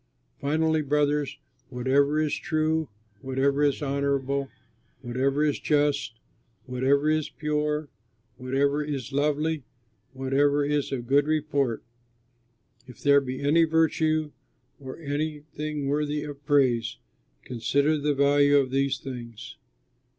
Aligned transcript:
Finally, 0.39 0.81
brothers, 0.81 1.37
whatever 1.69 2.19
is 2.19 2.33
true, 2.33 2.89
whatever 3.21 3.61
is 3.63 3.83
honorable, 3.83 4.49
whatever 5.01 5.43
is 5.45 5.59
just, 5.59 6.15
whatever 6.65 7.07
is 7.07 7.29
pure, 7.29 7.87
whatever 8.37 8.83
is 8.83 9.11
lovely, 9.13 9.63
whatever 10.13 10.65
is 10.65 10.91
of 10.91 11.05
good 11.05 11.27
report, 11.27 11.83
if 12.87 12.99
there 13.03 13.21
be 13.21 13.43
any 13.43 13.63
virtue 13.63 14.31
or 14.79 14.97
anything 14.97 15.85
worthy 15.85 16.23
of 16.23 16.43
praise, 16.47 16.97
consider 17.43 17.95
the 17.99 18.15
value 18.15 18.57
of 18.57 18.71
these 18.71 18.97
things. 18.97 19.55